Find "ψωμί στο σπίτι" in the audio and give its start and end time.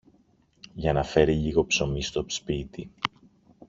1.65-2.91